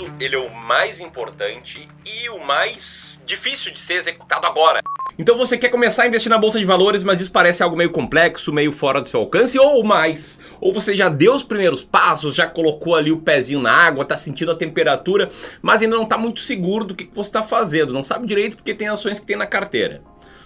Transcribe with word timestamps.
passo, 0.00 0.10
ele 0.18 0.34
é 0.34 0.38
o 0.38 0.50
mais 0.50 1.00
importante 1.00 1.86
e 2.06 2.28
o 2.30 2.38
mais 2.38 3.20
difícil 3.26 3.72
de 3.72 3.78
ser 3.78 3.94
executado 3.94 4.46
agora. 4.46 4.80
Então 5.18 5.36
você 5.36 5.58
quer 5.58 5.68
começar 5.68 6.04
a 6.04 6.06
investir 6.06 6.30
na 6.30 6.38
bolsa 6.38 6.58
de 6.58 6.64
valores, 6.64 7.04
mas 7.04 7.20
isso 7.20 7.30
parece 7.30 7.62
algo 7.62 7.76
meio 7.76 7.90
complexo, 7.90 8.52
meio 8.52 8.72
fora 8.72 9.00
do 9.00 9.08
seu 9.08 9.20
alcance 9.20 9.58
ou 9.58 9.84
mais. 9.84 10.40
Ou 10.60 10.72
você 10.72 10.94
já 10.94 11.08
deu 11.08 11.34
os 11.34 11.42
primeiros 11.42 11.82
passos, 11.82 12.34
já 12.34 12.46
colocou 12.46 12.94
ali 12.94 13.12
o 13.12 13.18
pezinho 13.20 13.60
na 13.60 13.72
água, 13.72 14.04
tá 14.04 14.16
sentindo 14.16 14.52
a 14.52 14.56
temperatura, 14.56 15.28
mas 15.60 15.82
ainda 15.82 15.96
não 15.96 16.06
tá 16.06 16.16
muito 16.16 16.40
seguro 16.40 16.86
do 16.86 16.94
que 16.94 17.10
você 17.12 17.28
está 17.28 17.42
fazendo, 17.42 17.92
não 17.92 18.04
sabe 18.04 18.26
direito 18.26 18.56
porque 18.56 18.74
tem 18.74 18.88
ações 18.88 19.18
que 19.18 19.26
tem 19.26 19.36
na 19.36 19.46
carteira. 19.46 20.02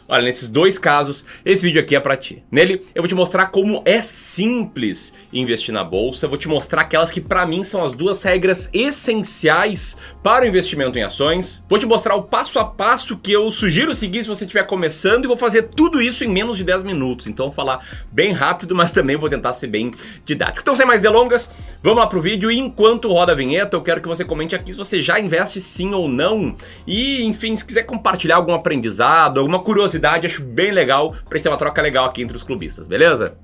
Olha, 0.06 0.22
nesses 0.22 0.50
dois 0.50 0.78
casos, 0.78 1.24
esse 1.44 1.64
vídeo 1.64 1.80
aqui 1.80 1.96
é 1.96 2.00
para 2.00 2.16
ti. 2.16 2.44
Nele, 2.50 2.84
eu 2.94 3.02
vou 3.02 3.08
te 3.08 3.14
mostrar 3.14 3.46
como 3.46 3.82
é 3.86 4.02
simples 4.02 5.14
investir 5.32 5.72
na 5.72 5.82
bolsa, 5.82 6.28
vou 6.28 6.36
te 6.36 6.46
mostrar 6.46 6.82
aquelas 6.82 7.10
que 7.10 7.20
para 7.20 7.46
mim 7.46 7.64
são 7.64 7.82
as 7.82 7.92
duas 7.92 8.22
regras 8.22 8.68
essenciais 8.72 9.96
para 10.22 10.44
o 10.44 10.48
investimento 10.48 10.98
em 10.98 11.02
ações. 11.02 11.64
Vou 11.68 11.78
te 11.78 11.86
mostrar 11.86 12.14
o 12.16 12.22
passo 12.22 12.58
a 12.58 12.64
passo 12.64 13.16
que 13.16 13.32
eu 13.32 13.50
sugiro 13.50 13.94
seguir 13.94 14.24
se 14.24 14.28
você 14.28 14.44
estiver 14.44 14.64
começando 14.66 15.24
e 15.24 15.28
vou 15.28 15.36
fazer 15.36 15.62
tudo 15.62 16.02
isso 16.02 16.22
em 16.22 16.28
menos 16.28 16.58
de 16.58 16.64
10 16.64 16.84
minutos. 16.84 17.26
Então, 17.26 17.46
vou 17.46 17.54
falar 17.54 18.04
bem 18.12 18.32
rápido, 18.32 18.74
mas 18.74 18.90
também 18.90 19.16
vou 19.16 19.30
tentar 19.30 19.54
ser 19.54 19.68
bem 19.68 19.90
didático. 20.24 20.60
Então, 20.60 20.76
sem 20.76 20.84
mais 20.84 21.00
delongas, 21.00 21.50
vamos 21.84 21.98
lá 21.98 22.06
pro 22.06 22.18
vídeo 22.18 22.50
e 22.50 22.58
enquanto 22.58 23.12
roda 23.12 23.32
a 23.32 23.34
vinheta, 23.34 23.76
eu 23.76 23.82
quero 23.82 24.00
que 24.00 24.08
você 24.08 24.24
comente 24.24 24.56
aqui 24.56 24.72
se 24.72 24.78
você 24.78 25.02
já 25.02 25.20
investe 25.20 25.60
sim 25.60 25.92
ou 25.92 26.08
não. 26.08 26.56
E, 26.86 27.22
enfim, 27.26 27.54
se 27.54 27.62
quiser 27.62 27.82
compartilhar 27.82 28.36
algum 28.36 28.54
aprendizado, 28.54 29.38
alguma 29.38 29.60
curiosidade 29.60 30.24
acho 30.26 30.42
bem 30.42 30.72
legal 30.72 31.14
pra 31.28 31.36
gente 31.36 31.42
ter 31.42 31.50
uma 31.50 31.58
troca 31.58 31.82
legal 31.82 32.06
aqui 32.06 32.22
entre 32.22 32.38
os 32.38 32.42
clubistas, 32.42 32.88
beleza? 32.88 33.38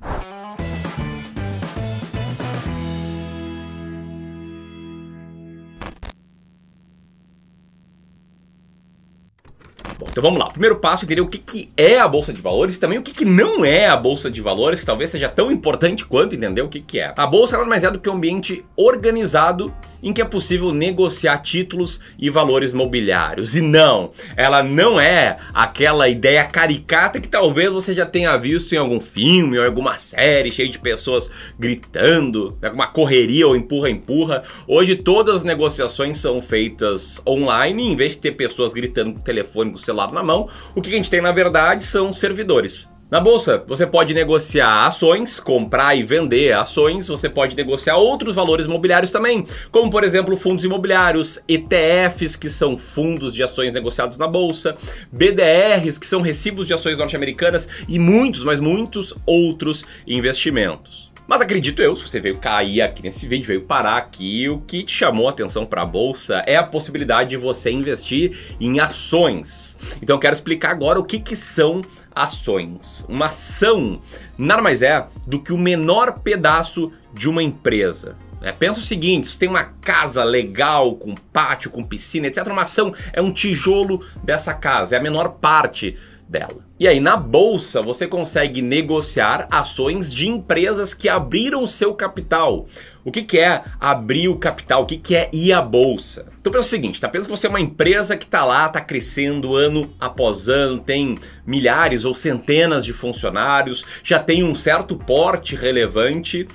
Então 10.11 10.21
vamos 10.21 10.39
lá. 10.39 10.49
Primeiro 10.49 10.75
passo, 10.75 11.07
queria 11.07 11.23
o 11.23 11.27
que, 11.27 11.37
que 11.37 11.71
é 11.77 11.97
a 11.97 12.07
Bolsa 12.07 12.33
de 12.33 12.41
Valores 12.41 12.75
e 12.75 12.79
também 12.79 12.97
o 12.97 13.01
que, 13.01 13.13
que 13.13 13.23
não 13.23 13.63
é 13.63 13.87
a 13.87 13.95
Bolsa 13.95 14.29
de 14.29 14.41
Valores, 14.41 14.81
que 14.81 14.85
talvez 14.85 15.09
seja 15.09 15.29
tão 15.29 15.49
importante 15.49 16.05
quanto 16.05 16.35
entender 16.35 16.61
o 16.61 16.67
que, 16.67 16.81
que 16.81 16.99
é. 16.99 17.13
A 17.15 17.25
Bolsa 17.25 17.55
nada 17.55 17.69
mais 17.69 17.85
é 17.85 17.89
do 17.89 17.97
que 17.97 18.09
um 18.09 18.15
ambiente 18.15 18.65
organizado 18.75 19.73
em 20.03 20.11
que 20.11 20.21
é 20.21 20.25
possível 20.25 20.73
negociar 20.73 21.37
títulos 21.37 22.01
e 22.19 22.29
valores 22.29 22.73
mobiliários. 22.73 23.55
E 23.55 23.61
não, 23.61 24.11
ela 24.35 24.61
não 24.61 24.99
é 24.99 25.37
aquela 25.53 26.09
ideia 26.09 26.43
caricata 26.43 27.19
que 27.19 27.29
talvez 27.29 27.71
você 27.71 27.93
já 27.93 28.05
tenha 28.05 28.35
visto 28.35 28.73
em 28.73 28.77
algum 28.77 28.99
filme 28.99 29.59
ou 29.59 29.65
alguma 29.65 29.97
série 29.97 30.51
cheia 30.51 30.67
de 30.67 30.79
pessoas 30.79 31.31
gritando, 31.57 32.57
alguma 32.61 32.87
correria 32.87 33.47
ou 33.47 33.55
empurra-empurra. 33.55 34.43
Hoje 34.67 34.95
todas 34.95 35.37
as 35.37 35.43
negociações 35.43 36.17
são 36.17 36.41
feitas 36.41 37.21
online, 37.25 37.87
em 37.87 37.95
vez 37.95 38.13
de 38.13 38.19
ter 38.19 38.31
pessoas 38.31 38.73
gritando 38.73 39.13
com 39.13 39.19
o 39.19 39.23
telefone, 39.23 39.71
com 39.71 39.77
o 39.77 39.79
celular 39.79 40.00
na 40.07 40.23
mão, 40.23 40.47
o 40.75 40.81
que 40.81 40.89
a 40.89 40.95
gente 40.95 41.09
tem 41.09 41.21
na 41.21 41.31
verdade 41.31 41.83
são 41.83 42.13
servidores. 42.13 42.89
Na 43.11 43.19
bolsa, 43.19 43.61
você 43.67 43.85
pode 43.85 44.13
negociar 44.13 44.87
ações, 44.87 45.37
comprar 45.37 45.93
e 45.95 46.01
vender 46.01 46.53
ações, 46.53 47.09
você 47.09 47.27
pode 47.27 47.57
negociar 47.57 47.97
outros 47.97 48.33
valores 48.33 48.67
imobiliários 48.67 49.11
também, 49.11 49.45
como 49.69 49.91
por 49.91 50.05
exemplo 50.05 50.37
fundos 50.37 50.63
imobiliários, 50.63 51.37
ETFs, 51.45 52.37
que 52.37 52.49
são 52.49 52.77
fundos 52.77 53.33
de 53.33 53.43
ações 53.43 53.73
negociados 53.73 54.17
na 54.17 54.27
bolsa, 54.27 54.75
BDRs, 55.11 55.97
que 55.97 56.07
são 56.07 56.21
recibos 56.21 56.67
de 56.67 56.73
ações 56.73 56.97
norte-americanas 56.97 57.67
e 57.85 57.99
muitos, 57.99 58.45
mas 58.45 58.61
muitos 58.61 59.13
outros 59.25 59.83
investimentos. 60.07 61.10
Mas 61.31 61.39
acredito 61.39 61.81
eu, 61.81 61.95
se 61.95 62.05
você 62.05 62.19
veio 62.19 62.39
cair 62.39 62.81
aqui 62.81 63.01
nesse 63.01 63.25
vídeo, 63.25 63.47
veio 63.47 63.61
parar 63.61 63.95
aqui, 63.95 64.49
o 64.49 64.59
que 64.59 64.83
te 64.83 64.91
chamou 64.91 65.29
a 65.29 65.29
atenção 65.29 65.65
para 65.65 65.83
a 65.83 65.85
bolsa 65.85 66.43
é 66.45 66.57
a 66.57 66.63
possibilidade 66.63 67.29
de 67.29 67.37
você 67.37 67.71
investir 67.71 68.57
em 68.59 68.81
ações. 68.81 69.77
Então 70.03 70.19
quero 70.19 70.35
explicar 70.35 70.71
agora 70.71 70.99
o 70.99 71.05
que, 71.05 71.21
que 71.21 71.37
são 71.37 71.79
ações. 72.13 73.05
Uma 73.07 73.27
ação 73.27 74.01
nada 74.37 74.61
mais 74.61 74.81
é 74.81 75.07
do 75.25 75.39
que 75.39 75.53
o 75.53 75.57
menor 75.57 76.19
pedaço 76.19 76.91
de 77.13 77.29
uma 77.29 77.41
empresa. 77.41 78.15
É, 78.41 78.51
pensa 78.51 78.79
o 78.79 78.83
seguinte: 78.83 79.29
você 79.29 79.37
tem 79.37 79.47
uma 79.47 79.63
casa 79.63 80.25
legal, 80.25 80.95
com 80.95 81.15
pátio, 81.15 81.71
com 81.71 81.81
piscina, 81.81 82.27
etc. 82.27 82.45
Uma 82.47 82.63
ação 82.63 82.93
é 83.13 83.21
um 83.21 83.31
tijolo 83.31 84.03
dessa 84.21 84.53
casa, 84.53 84.95
é 84.95 84.99
a 84.99 85.01
menor 85.01 85.29
parte 85.39 85.97
dela. 86.31 86.65
E 86.79 86.87
aí 86.87 87.01
na 87.01 87.17
bolsa 87.17 87.81
você 87.81 88.07
consegue 88.07 88.61
negociar 88.61 89.47
ações 89.51 90.11
de 90.11 90.29
empresas 90.29 90.93
que 90.93 91.09
abriram 91.09 91.67
seu 91.67 91.93
capital. 91.93 92.65
O 93.03 93.11
que, 93.11 93.21
que 93.23 93.37
é 93.37 93.63
abrir 93.79 94.29
o 94.29 94.37
capital? 94.37 94.83
O 94.83 94.85
que, 94.85 94.97
que 94.97 95.15
é 95.15 95.29
ir 95.33 95.51
à 95.51 95.61
bolsa? 95.61 96.27
Então 96.39 96.53
pensa 96.53 96.67
o 96.67 96.69
seguinte, 96.69 97.01
tá? 97.01 97.09
Pensa 97.09 97.25
que 97.25 97.31
você 97.31 97.47
é 97.47 97.49
uma 97.49 97.59
empresa 97.59 98.15
que 98.15 98.25
tá 98.25 98.45
lá, 98.45 98.69
tá 98.69 98.79
crescendo 98.79 99.55
ano 99.55 99.93
após 99.99 100.47
ano, 100.47 100.79
tem 100.79 101.17
milhares 101.45 102.05
ou 102.05 102.13
centenas 102.13 102.85
de 102.85 102.93
funcionários, 102.93 103.85
já 104.03 104.19
tem 104.19 104.43
um 104.43 104.55
certo 104.55 104.95
porte 104.95 105.55
relevante, 105.55 106.47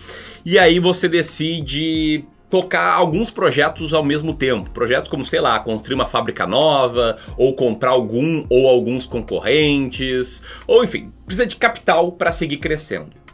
e 0.44 0.58
aí 0.58 0.78
você 0.78 1.08
decide 1.08 2.25
tocar 2.48 2.94
alguns 2.94 3.30
projetos 3.30 3.92
ao 3.92 4.02
mesmo 4.02 4.34
tempo. 4.34 4.70
Projetos 4.70 5.08
como, 5.08 5.24
sei 5.24 5.40
lá, 5.40 5.58
construir 5.58 5.94
uma 5.94 6.06
fábrica 6.06 6.46
nova, 6.46 7.16
ou 7.36 7.54
comprar 7.54 7.90
algum 7.90 8.44
ou 8.48 8.68
alguns 8.68 9.06
concorrentes, 9.06 10.42
ou 10.66 10.84
enfim, 10.84 11.12
precisa 11.24 11.46
de 11.46 11.56
capital 11.56 12.12
para 12.12 12.32
seguir 12.32 12.58
crescendo. 12.58 13.25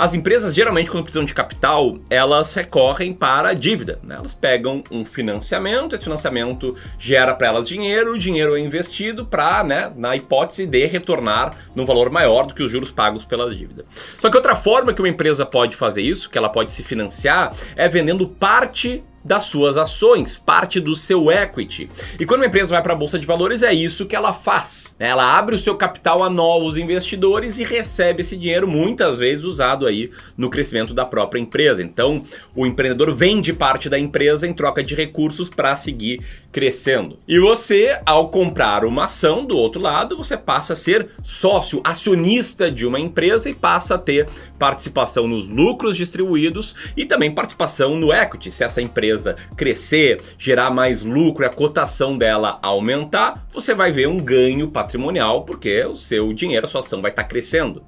As 0.00 0.14
empresas, 0.14 0.54
geralmente, 0.54 0.90
quando 0.90 1.02
precisam 1.02 1.26
de 1.26 1.34
capital, 1.34 1.98
elas 2.08 2.54
recorrem 2.54 3.12
para 3.12 3.50
a 3.50 3.52
dívida. 3.52 3.98
Né? 4.02 4.16
Elas 4.18 4.32
pegam 4.32 4.82
um 4.90 5.04
financiamento, 5.04 5.94
esse 5.94 6.04
financiamento 6.04 6.74
gera 6.98 7.34
para 7.34 7.48
elas 7.48 7.68
dinheiro, 7.68 8.14
o 8.14 8.18
dinheiro 8.18 8.56
é 8.56 8.60
investido 8.60 9.26
para, 9.26 9.62
né, 9.62 9.92
na 9.94 10.16
hipótese 10.16 10.66
de 10.66 10.86
retornar 10.86 11.54
num 11.74 11.84
valor 11.84 12.08
maior 12.08 12.46
do 12.46 12.54
que 12.54 12.62
os 12.62 12.70
juros 12.70 12.90
pagos 12.90 13.26
pela 13.26 13.54
dívida. 13.54 13.84
Só 14.18 14.30
que 14.30 14.38
outra 14.38 14.56
forma 14.56 14.94
que 14.94 15.02
uma 15.02 15.08
empresa 15.08 15.44
pode 15.44 15.76
fazer 15.76 16.00
isso, 16.00 16.30
que 16.30 16.38
ela 16.38 16.48
pode 16.48 16.72
se 16.72 16.82
financiar, 16.82 17.52
é 17.76 17.86
vendendo 17.86 18.26
parte 18.26 19.04
das 19.24 19.44
suas 19.44 19.76
ações, 19.76 20.36
parte 20.36 20.80
do 20.80 20.96
seu 20.96 21.30
equity. 21.30 21.90
E 22.18 22.24
quando 22.24 22.40
uma 22.40 22.46
empresa 22.46 22.68
vai 22.68 22.82
para 22.82 22.94
a 22.94 22.96
bolsa 22.96 23.18
de 23.18 23.26
valores, 23.26 23.62
é 23.62 23.72
isso 23.72 24.06
que 24.06 24.16
ela 24.16 24.32
faz. 24.32 24.94
Né? 24.98 25.08
Ela 25.08 25.36
abre 25.38 25.54
o 25.54 25.58
seu 25.58 25.76
capital 25.76 26.22
a 26.22 26.30
novos 26.30 26.76
investidores 26.76 27.58
e 27.58 27.64
recebe 27.64 28.22
esse 28.22 28.36
dinheiro 28.36 28.66
muitas 28.66 29.18
vezes 29.18 29.44
usado 29.44 29.86
aí 29.86 30.10
no 30.36 30.48
crescimento 30.48 30.94
da 30.94 31.04
própria 31.04 31.40
empresa. 31.40 31.82
Então, 31.82 32.24
o 32.54 32.66
empreendedor 32.66 33.14
vende 33.14 33.52
parte 33.52 33.88
da 33.88 33.98
empresa 33.98 34.46
em 34.46 34.54
troca 34.54 34.82
de 34.82 34.94
recursos 34.94 35.50
para 35.50 35.76
seguir 35.76 36.20
crescendo. 36.50 37.18
E 37.28 37.38
você, 37.38 38.00
ao 38.04 38.28
comprar 38.28 38.84
uma 38.84 39.04
ação 39.04 39.44
do 39.44 39.56
outro 39.56 39.80
lado, 39.80 40.16
você 40.16 40.36
passa 40.36 40.72
a 40.72 40.76
ser 40.76 41.08
sócio, 41.22 41.80
acionista 41.84 42.70
de 42.70 42.84
uma 42.86 42.98
empresa 42.98 43.48
e 43.48 43.54
passa 43.54 43.94
a 43.94 43.98
ter 43.98 44.26
participação 44.58 45.28
nos 45.28 45.46
lucros 45.46 45.96
distribuídos 45.96 46.74
e 46.96 47.04
também 47.04 47.30
participação 47.30 47.96
no 47.96 48.12
equity. 48.12 48.50
Se 48.50 48.64
essa 48.64 48.82
empresa 48.82 49.09
crescer, 49.56 50.20
gerar 50.38 50.70
mais 50.70 51.02
lucro 51.02 51.46
a 51.46 51.48
cotação 51.48 52.16
dela 52.16 52.58
aumentar, 52.62 53.46
você 53.50 53.74
vai 53.74 53.92
ver 53.92 54.08
um 54.08 54.18
ganho 54.18 54.68
patrimonial 54.68 55.44
porque 55.44 55.84
o 55.84 55.94
seu 55.94 56.32
dinheiro, 56.32 56.66
a 56.66 56.68
sua 56.68 56.80
ação 56.80 57.00
vai 57.00 57.10
estar 57.10 57.24
crescendo. 57.24 57.84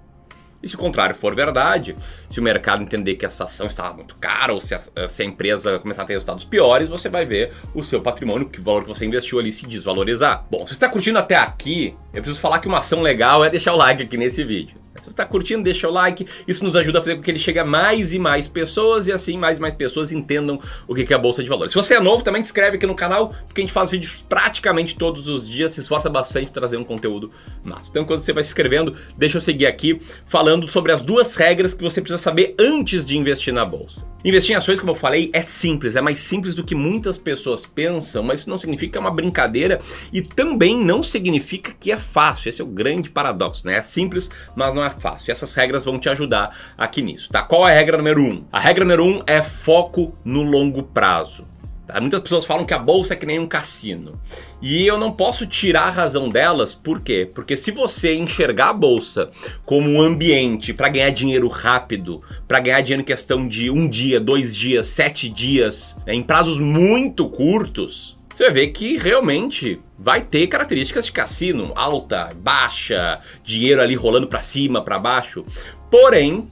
E 0.63 0.69
se 0.69 0.77
o 0.77 0.79
contrário 0.79 1.15
for 1.15 1.35
verdade, 1.35 1.97
se 2.31 2.39
o 2.39 2.43
mercado 2.43 2.83
entender 2.83 3.17
que 3.17 3.27
essa 3.27 3.45
ação 3.45 3.67
estava 3.67 3.93
muito 3.95 4.15
cara 4.17 4.53
ou 4.53 4.61
se 4.61 4.75
a, 4.75 5.09
se 5.09 5.23
a, 5.23 5.25
empresa 5.25 5.79
começar 5.81 6.03
a 6.03 6.05
ter 6.05 6.13
resultados 6.13 6.45
piores, 6.45 6.89
você 6.89 7.09
vai 7.09 7.27
ver 7.27 7.53
o 7.75 7.83
seu 7.83 8.01
patrimônio, 8.01 8.49
que 8.49 8.61
valor 8.61 8.83
que 8.83 8.89
você 8.89 9.05
investiu 9.05 9.41
ali 9.41 9.53
se 9.53 9.67
desvalorizar. 9.67 10.47
Bom, 10.49 10.61
se 10.61 10.69
você 10.69 10.75
está 10.75 10.89
curtindo 10.89 11.19
até 11.19 11.35
aqui, 11.35 11.95
eu 12.15 12.23
preciso 12.23 12.41
falar 12.41 12.61
que 12.61 12.69
uma 12.69 12.79
ação 12.79 13.03
legal 13.03 13.45
é 13.45 13.51
deixar 13.51 13.73
o 13.73 13.77
like 13.77 14.05
aqui 14.05 14.17
nesse 14.17 14.45
vídeo. 14.45 14.82
Se 15.03 15.07
você 15.07 15.15
está 15.15 15.27
curtindo, 15.27 15.65
deixa 15.65 15.89
o 15.89 15.91
like. 15.91 16.25
Isso 16.47 16.63
nos 16.63 16.77
ajuda 16.77 17.01
a 17.01 17.03
fazer 17.03 17.17
com 17.17 17.23
que 17.23 17.31
ele 17.31 17.39
chegue 17.39 17.59
a 17.59 17.65
mais 17.65 18.13
e 18.13 18.21
mais 18.21 18.47
pessoas 18.47 19.09
e 19.09 19.13
assim 19.13 19.37
mais 19.37 19.59
e 19.59 19.61
mais 19.61 19.75
pessoas 19.75 20.13
entendam 20.13 20.61
o 20.87 20.95
que 20.95 21.13
é 21.13 21.17
a 21.17 21.19
Bolsa 21.19 21.43
de 21.43 21.49
Valores. 21.49 21.73
Se 21.73 21.77
você 21.77 21.95
é 21.95 22.01
novo, 22.01 22.23
também 22.23 22.43
se 22.45 22.51
inscreve 22.51 22.77
aqui 22.77 22.87
no 22.87 22.95
canal, 22.95 23.35
porque 23.47 23.61
a 23.61 23.65
gente 23.65 23.73
faz 23.73 23.91
vídeos 23.91 24.25
praticamente 24.29 24.95
todos 24.95 25.27
os 25.27 25.49
dias, 25.49 25.73
se 25.73 25.81
esforça 25.81 26.09
bastante 26.09 26.47
para 26.47 26.61
trazer 26.61 26.77
um 26.77 26.85
conteúdo 26.85 27.33
massa. 27.65 27.91
Então, 27.91 28.05
quando 28.05 28.21
você 28.21 28.33
vai 28.33 28.45
se 28.45 28.51
inscrevendo, 28.51 28.95
deixa 29.17 29.39
eu 29.39 29.41
seguir 29.41 29.67
aqui 29.67 30.01
falando 30.25 30.69
sobre 30.69 30.93
as 30.93 31.03
duas 31.03 31.35
regras 31.35 31.75
que 31.75 31.83
você 31.83 32.01
precisa 32.01 32.23
saber 32.23 32.55
antes 32.61 33.05
de 33.05 33.17
investir 33.17 33.53
na 33.53 33.65
Bolsa. 33.65 34.07
Investir 34.25 34.55
em 34.55 34.57
ações, 34.57 34.79
como 34.79 34.93
eu 34.93 34.97
falei, 34.97 35.31
é 35.33 35.43
simples, 35.43 35.97
é 35.97 36.01
mais 36.01 36.21
simples 36.21 36.55
do 36.55 36.63
que 36.63 36.77
muitas 36.77 37.19
pessoas 37.19 37.67
pensam, 37.67 38.23
mas 38.23 38.41
isso 38.41 38.51
não 38.51 38.57
significa 38.57 38.93
que 38.93 38.99
é 38.99 39.01
uma 39.01 39.11
brincadeira 39.11 39.81
e 40.13 40.23
também 40.23 40.77
não 40.77 41.03
significa 41.03 41.73
que 41.79 41.91
é 41.91 41.97
fácil. 41.97 42.49
Esse 42.49 42.61
é 42.63 42.65
o 42.65 42.69
grande 42.69 43.11
paradoxo, 43.11 43.67
né? 43.67 43.79
É 43.79 43.83
simples, 43.83 44.31
mas 44.55 44.73
não 44.73 44.85
é 44.85 44.92
fácil. 44.93 45.31
E 45.31 45.33
essas 45.33 45.55
regras 45.55 45.85
vão 45.85 45.99
te 45.99 46.09
ajudar 46.09 46.57
aqui 46.77 47.03
nisso, 47.03 47.31
tá? 47.31 47.43
Qual 47.43 47.69
é 47.69 47.73
a 47.73 47.77
regra 47.77 47.97
número 47.97 48.23
um? 48.23 48.45
A 48.53 48.61
regra 48.61 48.85
número 48.85 49.05
um 49.05 49.23
é 49.27 49.43
foco 49.43 50.17
no 50.25 50.43
longo 50.43 50.83
prazo. 50.83 51.45
Tá? 51.87 52.01
Muitas 52.01 52.21
pessoas 52.21 52.47
falam 52.47 52.65
que 52.65 52.73
a 52.73 52.79
bolsa 52.79 53.13
é 53.13 53.17
que 53.17 53.27
nem 53.27 53.39
um 53.39 53.47
cassino. 53.47 54.19
E 54.61 54.87
eu 54.87 54.97
não 54.97 55.13
posso 55.13 55.47
tirar 55.47 55.89
a 55.89 55.91
razão 55.91 56.29
delas, 56.29 56.75
por 56.75 57.01
quê? 57.01 57.29
Porque 57.33 57.57
se 57.57 57.71
você 57.71 58.15
enxergar 58.15 58.71
a 58.71 58.73
bolsa 58.73 59.29
como 59.67 59.91
um 59.91 60.01
ambiente 60.01 60.73
para 60.73 60.89
ganhar 60.89 61.11
dinheiro 61.11 61.49
rápido, 61.49 62.23
para 62.47 62.61
ganhar 62.61 62.81
dinheiro 62.81 63.03
em 63.03 63.05
questão 63.07 63.47
de 63.47 63.71
um 63.71 63.89
dia, 63.89 64.21
dois 64.21 64.57
dias, 64.57 64.87
sete 64.87 65.29
dias, 65.29 65.97
né, 66.07 66.15
em 66.15 66.23
prazos 66.23 66.59
muito 66.59 67.29
curtos, 67.29 68.17
você 68.33 68.45
vai 68.45 68.53
ver 68.53 68.69
que 68.69 68.97
realmente 68.97 69.81
vai 69.99 70.23
ter 70.23 70.47
características 70.47 71.07
de 71.07 71.13
cassino, 71.13 71.73
alta, 71.75 72.31
baixa, 72.37 73.21
dinheiro 73.45 73.81
ali 73.81 73.95
rolando 73.95 74.27
para 74.27 74.41
cima, 74.41 74.83
para 74.83 74.99
baixo. 74.99 75.45
Porém, 75.91 76.49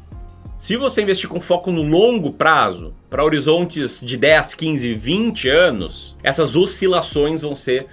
se 0.58 0.76
você 0.76 1.02
investir 1.02 1.28
com 1.28 1.40
foco 1.40 1.72
no 1.72 1.82
longo 1.82 2.32
prazo, 2.32 2.94
para 3.08 3.24
horizontes 3.24 4.00
de 4.00 4.16
10, 4.16 4.54
15, 4.54 4.94
20 4.94 5.48
anos, 5.48 6.16
essas 6.22 6.54
oscilações 6.54 7.40
vão 7.40 7.54
ser 7.54 7.86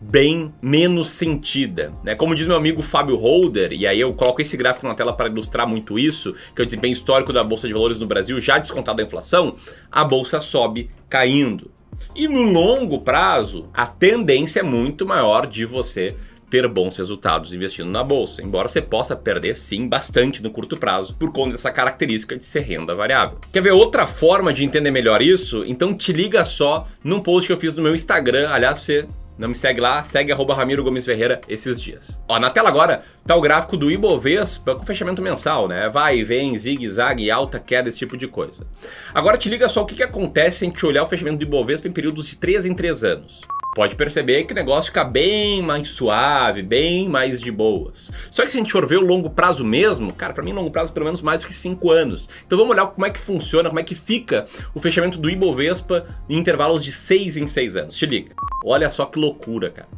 bem 0.00 0.52
menos 0.60 1.10
sentida, 1.10 1.92
né? 2.02 2.14
Como 2.14 2.34
diz 2.34 2.46
meu 2.46 2.56
amigo 2.56 2.82
Fábio 2.82 3.16
Holder, 3.16 3.72
e 3.72 3.86
aí 3.86 4.00
eu 4.00 4.12
coloco 4.14 4.42
esse 4.42 4.56
gráfico 4.56 4.86
na 4.86 4.94
tela 4.94 5.12
para 5.12 5.28
ilustrar 5.28 5.66
muito 5.66 5.98
isso, 5.98 6.34
que 6.54 6.60
é 6.60 6.64
o 6.64 6.66
desempenho 6.66 6.92
histórico 6.92 7.32
da 7.32 7.42
bolsa 7.42 7.66
de 7.66 7.72
valores 7.72 7.98
no 7.98 8.06
Brasil 8.06 8.40
já 8.40 8.58
descontado 8.58 9.00
a 9.00 9.04
inflação, 9.04 9.56
a 9.90 10.04
bolsa 10.04 10.40
sobe 10.40 10.90
caindo. 11.08 11.70
E 12.14 12.28
no 12.28 12.42
longo 12.42 13.00
prazo, 13.00 13.68
a 13.72 13.86
tendência 13.86 14.60
é 14.60 14.62
muito 14.62 15.06
maior 15.06 15.46
de 15.46 15.64
você 15.64 16.16
ter 16.54 16.68
bons 16.68 16.96
resultados 16.96 17.52
investindo 17.52 17.90
na 17.90 18.04
bolsa, 18.04 18.40
embora 18.40 18.68
você 18.68 18.80
possa 18.80 19.16
perder 19.16 19.56
sim 19.56 19.88
bastante 19.88 20.40
no 20.40 20.50
curto 20.50 20.76
prazo 20.76 21.16
por 21.18 21.32
conta 21.32 21.52
dessa 21.52 21.72
característica 21.72 22.36
de 22.36 22.44
ser 22.44 22.60
renda 22.60 22.94
variável. 22.94 23.38
Quer 23.52 23.60
ver 23.60 23.72
outra 23.72 24.06
forma 24.06 24.52
de 24.52 24.64
entender 24.64 24.92
melhor 24.92 25.20
isso? 25.20 25.64
Então 25.66 25.92
te 25.92 26.12
liga 26.12 26.44
só 26.44 26.86
num 27.02 27.18
post 27.18 27.48
que 27.48 27.52
eu 27.52 27.58
fiz 27.58 27.74
no 27.74 27.82
meu 27.82 27.92
Instagram, 27.92 28.48
aliás, 28.50 28.78
você 28.78 29.04
não 29.36 29.48
me 29.48 29.54
segue 29.54 29.80
lá, 29.80 30.04
segue 30.04 30.32
arroba 30.32 30.54
Ramiro 30.54 30.84
Gomes 30.84 31.04
Ferreira 31.04 31.40
esses 31.48 31.80
dias. 31.80 32.20
Ó, 32.28 32.38
na 32.38 32.50
tela 32.50 32.68
agora 32.68 33.02
tá 33.26 33.34
o 33.34 33.40
gráfico 33.40 33.76
do 33.76 33.90
Ibovespa 33.90 34.74
com 34.74 34.84
fechamento 34.84 35.20
mensal, 35.20 35.66
né? 35.66 35.88
Vai, 35.88 36.22
vem, 36.22 36.56
zigue-zague, 36.56 37.30
alta, 37.30 37.58
queda, 37.58 37.88
esse 37.88 37.98
tipo 37.98 38.16
de 38.16 38.28
coisa. 38.28 38.66
Agora 39.12 39.36
te 39.36 39.48
liga 39.48 39.68
só 39.68 39.82
o 39.82 39.86
que, 39.86 39.96
que 39.96 40.02
acontece 40.02 40.58
se 40.58 40.64
a 40.64 40.68
gente 40.68 40.86
olhar 40.86 41.02
o 41.02 41.08
fechamento 41.08 41.38
do 41.38 41.44
Ibovespa 41.44 41.88
em 41.88 41.92
períodos 41.92 42.26
de 42.26 42.36
3 42.36 42.66
em 42.66 42.74
3 42.74 43.04
anos 43.04 43.40
pode 43.74 43.96
perceber 43.96 44.44
que 44.44 44.52
o 44.52 44.56
negócio 44.56 44.90
fica 44.90 45.04
bem 45.04 45.60
mais 45.60 45.88
suave, 45.88 46.62
bem 46.62 47.08
mais 47.08 47.40
de 47.40 47.50
boas. 47.50 48.10
Só 48.30 48.42
que 48.44 48.50
se 48.50 48.56
a 48.56 48.60
gente 48.60 48.72
for 48.72 48.86
ver 48.86 48.98
o 48.98 49.04
longo 49.04 49.28
prazo 49.28 49.64
mesmo, 49.64 50.12
cara, 50.12 50.32
para 50.32 50.44
mim 50.44 50.52
longo 50.52 50.70
prazo 50.70 50.92
pelo 50.92 51.06
menos 51.06 51.20
mais 51.20 51.40
do 51.40 51.46
que 51.46 51.54
5 51.54 51.90
anos. 51.90 52.28
Então 52.46 52.56
vamos 52.56 52.72
olhar 52.72 52.86
como 52.86 53.04
é 53.04 53.10
que 53.10 53.18
funciona, 53.18 53.68
como 53.68 53.80
é 53.80 53.82
que 53.82 53.94
fica 53.94 54.46
o 54.74 54.80
fechamento 54.80 55.18
do 55.18 55.28
Ibovespa 55.28 56.06
em 56.28 56.38
intervalos 56.38 56.84
de 56.84 56.92
6 56.92 57.36
em 57.36 57.46
6 57.46 57.76
anos. 57.76 57.94
Te 57.96 58.06
liga. 58.06 58.34
Olha 58.64 58.90
só 58.90 59.06
que 59.06 59.18
loucura, 59.18 59.70
cara. 59.70 59.88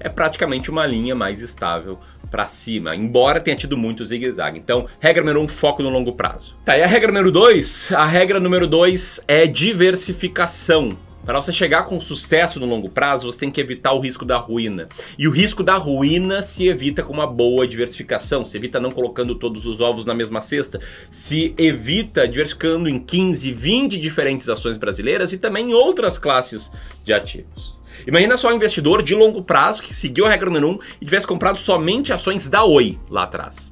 É 0.00 0.08
praticamente 0.08 0.68
uma 0.68 0.84
linha 0.84 1.14
mais 1.14 1.40
estável 1.40 1.98
para 2.28 2.48
cima, 2.48 2.96
embora 2.96 3.40
tenha 3.40 3.56
tido 3.56 3.76
muito 3.76 4.04
zigue-zague. 4.04 4.58
Então, 4.58 4.88
regra 4.98 5.22
número 5.22 5.40
1, 5.42 5.44
um, 5.44 5.48
foco 5.48 5.82
no 5.82 5.90
longo 5.90 6.12
prazo. 6.12 6.56
Tá, 6.64 6.76
e 6.76 6.82
a 6.82 6.86
regra 6.86 7.12
número 7.12 7.30
2? 7.30 7.92
A 7.92 8.06
regra 8.06 8.40
número 8.40 8.66
2 8.66 9.20
é 9.28 9.46
diversificação. 9.46 10.98
Para 11.24 11.40
você 11.40 11.52
chegar 11.52 11.84
com 11.84 12.00
sucesso 12.00 12.58
no 12.58 12.66
longo 12.66 12.92
prazo, 12.92 13.30
você 13.30 13.38
tem 13.38 13.50
que 13.50 13.60
evitar 13.60 13.92
o 13.92 14.00
risco 14.00 14.24
da 14.24 14.38
ruína. 14.38 14.88
E 15.16 15.28
o 15.28 15.30
risco 15.30 15.62
da 15.62 15.76
ruína 15.76 16.42
se 16.42 16.66
evita 16.66 17.04
com 17.04 17.12
uma 17.12 17.28
boa 17.28 17.66
diversificação. 17.66 18.44
Se 18.44 18.56
evita 18.56 18.80
não 18.80 18.90
colocando 18.90 19.36
todos 19.36 19.64
os 19.64 19.80
ovos 19.80 20.04
na 20.04 20.14
mesma 20.14 20.40
cesta. 20.40 20.80
Se 21.12 21.54
evita 21.56 22.26
diversificando 22.26 22.88
em 22.88 22.98
15, 22.98 23.52
20 23.52 23.98
diferentes 23.98 24.48
ações 24.48 24.76
brasileiras 24.78 25.32
e 25.32 25.38
também 25.38 25.70
em 25.70 25.74
outras 25.74 26.18
classes 26.18 26.72
de 27.04 27.12
ativos. 27.12 27.78
Imagina 28.04 28.36
só 28.36 28.48
um 28.48 28.56
investidor 28.56 29.00
de 29.00 29.14
longo 29.14 29.42
prazo 29.42 29.80
que 29.80 29.94
seguiu 29.94 30.26
a 30.26 30.30
regra 30.30 30.50
número 30.50 30.70
1 30.70 30.78
e 31.02 31.04
tivesse 31.04 31.26
comprado 31.26 31.58
somente 31.58 32.12
ações 32.12 32.48
da 32.48 32.64
Oi 32.64 32.98
lá 33.08 33.22
atrás. 33.22 33.70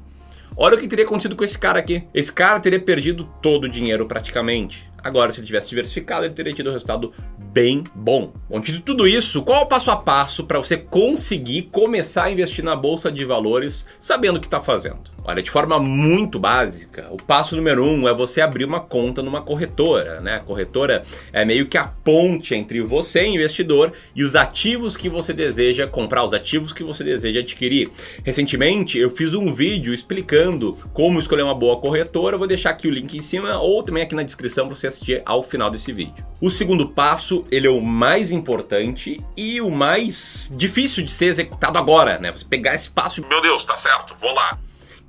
Olha 0.56 0.76
o 0.76 0.78
que 0.78 0.86
teria 0.86 1.04
acontecido 1.04 1.34
com 1.34 1.42
esse 1.42 1.58
cara 1.58 1.78
aqui. 1.78 2.04
Esse 2.12 2.32
cara 2.32 2.60
teria 2.60 2.78
perdido 2.78 3.28
todo 3.42 3.64
o 3.64 3.68
dinheiro 3.68 4.06
praticamente. 4.06 4.89
Agora, 5.02 5.32
se 5.32 5.40
ele 5.40 5.46
tivesse 5.46 5.68
diversificado, 5.68 6.24
ele 6.24 6.34
teria 6.34 6.52
tido 6.52 6.70
um 6.70 6.72
resultado 6.72 7.12
bem 7.38 7.84
bom. 7.94 8.32
Bom, 8.48 8.60
dito 8.60 8.80
tudo 8.80 9.06
isso, 9.06 9.42
qual 9.42 9.60
é 9.60 9.64
o 9.64 9.66
passo 9.66 9.90
a 9.90 9.96
passo 9.96 10.44
para 10.44 10.58
você 10.58 10.76
conseguir 10.76 11.62
começar 11.72 12.24
a 12.24 12.30
investir 12.30 12.64
na 12.64 12.76
bolsa 12.76 13.10
de 13.10 13.24
valores 13.24 13.86
sabendo 13.98 14.36
o 14.36 14.40
que 14.40 14.46
está 14.46 14.60
fazendo? 14.60 15.10
Olha, 15.30 15.44
de 15.44 15.50
forma 15.50 15.78
muito 15.78 16.40
básica, 16.40 17.06
o 17.08 17.16
passo 17.16 17.54
número 17.54 17.84
um 17.84 18.08
é 18.08 18.12
você 18.12 18.40
abrir 18.40 18.64
uma 18.64 18.80
conta 18.80 19.22
numa 19.22 19.40
corretora, 19.40 20.20
né? 20.20 20.34
A 20.34 20.40
corretora 20.40 21.04
é 21.32 21.44
meio 21.44 21.66
que 21.66 21.78
a 21.78 21.84
ponte 21.84 22.52
entre 22.52 22.80
você, 22.80 23.24
investidor, 23.24 23.92
e 24.12 24.24
os 24.24 24.34
ativos 24.34 24.96
que 24.96 25.08
você 25.08 25.32
deseja 25.32 25.86
comprar, 25.86 26.24
os 26.24 26.34
ativos 26.34 26.72
que 26.72 26.82
você 26.82 27.04
deseja 27.04 27.38
adquirir. 27.38 27.88
Recentemente, 28.24 28.98
eu 28.98 29.08
fiz 29.08 29.32
um 29.32 29.52
vídeo 29.52 29.94
explicando 29.94 30.76
como 30.92 31.20
escolher 31.20 31.44
uma 31.44 31.54
boa 31.54 31.76
corretora. 31.76 32.34
Eu 32.34 32.38
vou 32.40 32.48
deixar 32.48 32.70
aqui 32.70 32.88
o 32.88 32.90
link 32.90 33.16
em 33.16 33.22
cima 33.22 33.56
ou 33.60 33.84
também 33.84 34.02
aqui 34.02 34.16
na 34.16 34.24
descrição 34.24 34.66
para 34.66 34.74
você 34.74 34.88
assistir 34.88 35.22
ao 35.24 35.44
final 35.44 35.70
desse 35.70 35.92
vídeo. 35.92 36.26
O 36.40 36.50
segundo 36.50 36.88
passo, 36.88 37.44
ele 37.52 37.68
é 37.68 37.70
o 37.70 37.80
mais 37.80 38.32
importante 38.32 39.20
e 39.36 39.60
o 39.60 39.70
mais 39.70 40.50
difícil 40.56 41.04
de 41.04 41.10
ser 41.12 41.26
executado 41.26 41.78
agora, 41.78 42.18
né? 42.18 42.32
Você 42.32 42.44
pegar 42.44 42.74
esse 42.74 42.90
passo 42.90 43.20
e, 43.20 43.26
meu 43.28 43.40
Deus, 43.40 43.64
tá 43.64 43.78
certo, 43.78 44.16
vou 44.18 44.34
lá 44.34 44.58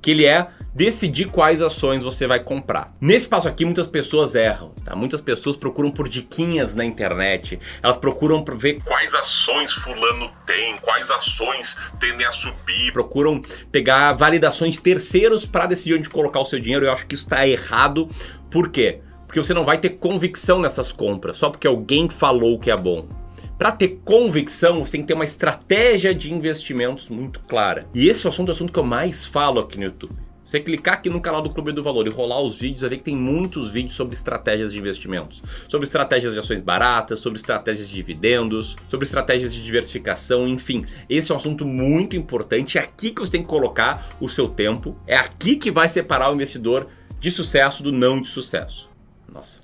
que 0.02 0.10
ele 0.10 0.26
é 0.26 0.48
decidir 0.74 1.26
quais 1.26 1.60
ações 1.60 2.02
você 2.02 2.26
vai 2.26 2.40
comprar. 2.40 2.94
Nesse 3.00 3.28
passo 3.28 3.46
aqui, 3.46 3.64
muitas 3.64 3.86
pessoas 3.86 4.34
erram, 4.34 4.70
tá? 4.84 4.96
Muitas 4.96 5.20
pessoas 5.20 5.56
procuram 5.56 5.90
por 5.90 6.08
diquinhas 6.08 6.74
na 6.74 6.84
internet, 6.84 7.60
elas 7.82 7.96
procuram 7.96 8.44
ver 8.56 8.80
quais 8.82 9.14
ações 9.14 9.72
fulano 9.72 10.30
tem, 10.46 10.76
quais 10.78 11.10
ações 11.10 11.76
tendem 12.00 12.26
a 12.26 12.32
subir, 12.32 12.92
procuram 12.92 13.40
pegar 13.70 14.12
validações 14.14 14.78
terceiros 14.78 15.46
para 15.46 15.66
decidir 15.66 15.98
onde 15.98 16.10
colocar 16.10 16.40
o 16.40 16.44
seu 16.44 16.58
dinheiro. 16.58 16.86
Eu 16.86 16.92
acho 16.92 17.06
que 17.06 17.14
isso 17.14 17.24
está 17.24 17.46
errado. 17.46 18.08
Por 18.50 18.70
quê? 18.70 19.00
Porque 19.26 19.42
você 19.42 19.54
não 19.54 19.64
vai 19.64 19.78
ter 19.78 19.90
convicção 19.90 20.58
nessas 20.58 20.92
compras, 20.92 21.36
só 21.36 21.48
porque 21.48 21.66
alguém 21.66 22.08
falou 22.08 22.58
que 22.58 22.70
é 22.70 22.76
bom. 22.76 23.21
Para 23.62 23.70
ter 23.70 24.00
convicção, 24.04 24.84
você 24.84 24.90
tem 24.90 25.02
que 25.02 25.06
ter 25.06 25.14
uma 25.14 25.24
estratégia 25.24 26.12
de 26.12 26.34
investimentos 26.34 27.08
muito 27.08 27.38
clara. 27.38 27.86
E 27.94 28.08
esse 28.08 28.26
é 28.26 28.28
o 28.28 28.32
assunto, 28.32 28.48
o 28.48 28.50
assunto 28.50 28.72
que 28.72 28.78
eu 28.80 28.82
mais 28.82 29.24
falo 29.24 29.60
aqui 29.60 29.78
no 29.78 29.84
YouTube. 29.84 30.16
Você 30.44 30.58
clicar 30.58 30.94
aqui 30.94 31.08
no 31.08 31.20
canal 31.20 31.40
do 31.40 31.48
Clube 31.48 31.70
do 31.70 31.80
Valor 31.80 32.08
e 32.08 32.10
rolar 32.10 32.40
os 32.40 32.58
vídeos, 32.58 32.80
vai 32.80 32.90
ver 32.90 32.96
que 32.96 33.04
tem 33.04 33.16
muitos 33.16 33.70
vídeos 33.70 33.94
sobre 33.94 34.16
estratégias 34.16 34.72
de 34.72 34.80
investimentos, 34.80 35.40
sobre 35.68 35.86
estratégias 35.86 36.32
de 36.32 36.40
ações 36.40 36.60
baratas, 36.60 37.20
sobre 37.20 37.38
estratégias 37.38 37.88
de 37.88 37.94
dividendos, 37.94 38.76
sobre 38.90 39.06
estratégias 39.06 39.54
de 39.54 39.62
diversificação, 39.62 40.48
enfim. 40.48 40.84
Esse 41.08 41.30
é 41.30 41.34
um 41.34 41.38
assunto 41.38 41.64
muito 41.64 42.16
importante. 42.16 42.78
É 42.78 42.80
aqui 42.80 43.12
que 43.12 43.20
você 43.20 43.30
tem 43.30 43.42
que 43.42 43.48
colocar 43.48 44.08
o 44.20 44.28
seu 44.28 44.48
tempo. 44.48 44.96
É 45.06 45.14
aqui 45.14 45.54
que 45.54 45.70
vai 45.70 45.88
separar 45.88 46.32
o 46.32 46.34
investidor 46.34 46.88
de 47.20 47.30
sucesso 47.30 47.80
do 47.80 47.92
não 47.92 48.20
de 48.20 48.26
sucesso. 48.26 48.90
Nossa. 49.32 49.62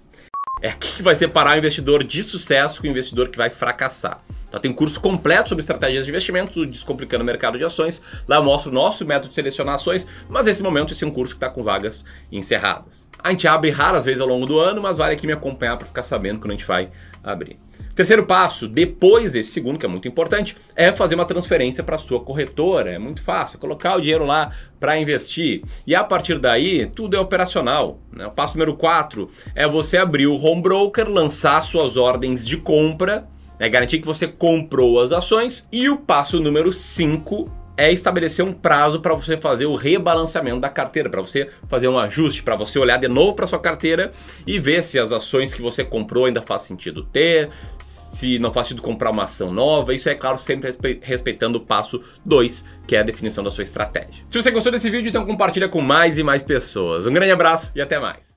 É 0.60 0.70
aqui 0.70 0.96
que 0.96 1.02
vai 1.02 1.14
separar 1.14 1.54
o 1.54 1.58
investidor 1.58 2.02
de 2.02 2.22
sucesso 2.22 2.80
com 2.80 2.86
o 2.86 2.90
investidor 2.90 3.28
que 3.28 3.38
vai 3.38 3.48
fracassar. 3.48 4.20
Tá, 4.50 4.58
tem 4.58 4.70
um 4.70 4.74
curso 4.74 5.00
completo 5.00 5.50
sobre 5.50 5.60
estratégias 5.60 6.04
de 6.04 6.10
investimentos, 6.10 6.56
o 6.56 6.66
Descomplicando 6.66 7.22
o 7.22 7.26
Mercado 7.26 7.58
de 7.58 7.64
Ações. 7.64 8.02
Lá 8.26 8.36
eu 8.36 8.42
mostro 8.42 8.70
o 8.70 8.74
nosso 8.74 9.04
método 9.04 9.28
de 9.28 9.34
selecionar 9.34 9.74
ações, 9.74 10.06
mas 10.28 10.46
nesse 10.46 10.62
momento 10.62 10.92
esse 10.92 11.04
é 11.04 11.06
um 11.06 11.10
curso 11.10 11.34
que 11.34 11.36
está 11.36 11.50
com 11.50 11.62
vagas 11.62 12.04
encerradas. 12.32 13.06
A 13.22 13.30
gente 13.30 13.46
abre 13.46 13.70
raras 13.70 14.04
vezes 14.04 14.20
ao 14.20 14.26
longo 14.26 14.46
do 14.46 14.58
ano, 14.58 14.80
mas 14.80 14.96
vale 14.96 15.14
aqui 15.14 15.26
me 15.26 15.32
acompanhar 15.32 15.76
para 15.76 15.86
ficar 15.86 16.02
sabendo 16.02 16.40
quando 16.40 16.52
a 16.52 16.54
gente 16.54 16.66
vai 16.66 16.90
abrir. 17.22 17.58
Terceiro 17.98 18.26
passo, 18.26 18.68
depois 18.68 19.32
desse 19.32 19.50
segundo, 19.50 19.76
que 19.76 19.84
é 19.84 19.88
muito 19.88 20.06
importante, 20.06 20.56
é 20.76 20.92
fazer 20.92 21.16
uma 21.16 21.24
transferência 21.24 21.82
para 21.82 21.98
sua 21.98 22.20
corretora. 22.20 22.92
É 22.92 22.98
muito 22.98 23.20
fácil, 23.20 23.58
colocar 23.58 23.96
o 23.96 24.00
dinheiro 24.00 24.24
lá 24.24 24.52
para 24.78 24.96
investir. 25.00 25.64
E 25.84 25.96
a 25.96 26.04
partir 26.04 26.38
daí, 26.38 26.86
tudo 26.94 27.16
é 27.16 27.18
operacional. 27.18 27.98
Né? 28.12 28.24
O 28.24 28.30
passo 28.30 28.56
número 28.56 28.76
4 28.76 29.28
é 29.52 29.66
você 29.66 29.96
abrir 29.96 30.28
o 30.28 30.40
home 30.40 30.62
broker, 30.62 31.08
lançar 31.08 31.60
suas 31.64 31.96
ordens 31.96 32.46
de 32.46 32.56
compra, 32.56 33.26
né? 33.58 33.68
garantir 33.68 33.98
que 33.98 34.06
você 34.06 34.28
comprou 34.28 35.00
as 35.00 35.10
ações. 35.10 35.66
E 35.72 35.90
o 35.90 35.96
passo 35.96 36.38
número 36.38 36.72
5 36.72 37.50
é 37.78 37.92
estabelecer 37.92 38.44
um 38.44 38.52
prazo 38.52 39.00
para 39.00 39.14
você 39.14 39.36
fazer 39.36 39.66
o 39.66 39.76
rebalanceamento 39.76 40.58
da 40.58 40.68
carteira, 40.68 41.08
para 41.08 41.20
você 41.20 41.48
fazer 41.68 41.86
um 41.86 41.96
ajuste, 41.96 42.42
para 42.42 42.56
você 42.56 42.76
olhar 42.78 42.98
de 42.98 43.06
novo 43.06 43.34
para 43.34 43.46
sua 43.46 43.60
carteira 43.60 44.10
e 44.44 44.58
ver 44.58 44.82
se 44.82 44.98
as 44.98 45.12
ações 45.12 45.54
que 45.54 45.62
você 45.62 45.84
comprou 45.84 46.24
ainda 46.24 46.42
faz 46.42 46.62
sentido 46.62 47.04
ter, 47.04 47.50
se 47.80 48.38
não 48.40 48.52
faz 48.52 48.66
sentido 48.66 48.82
comprar 48.82 49.12
uma 49.12 49.24
ação 49.24 49.52
nova. 49.52 49.94
Isso 49.94 50.08
é 50.08 50.14
claro, 50.16 50.36
sempre 50.36 50.76
respeitando 51.00 51.58
o 51.58 51.60
passo 51.60 52.02
2, 52.26 52.64
que 52.84 52.96
é 52.96 53.00
a 53.00 53.04
definição 53.04 53.44
da 53.44 53.50
sua 53.50 53.62
estratégia. 53.62 54.24
Se 54.28 54.42
você 54.42 54.50
gostou 54.50 54.72
desse 54.72 54.90
vídeo, 54.90 55.08
então 55.08 55.24
compartilha 55.24 55.68
com 55.68 55.80
mais 55.80 56.18
e 56.18 56.24
mais 56.24 56.42
pessoas. 56.42 57.06
Um 57.06 57.12
grande 57.12 57.30
abraço 57.30 57.70
e 57.76 57.80
até 57.80 58.00
mais. 58.00 58.27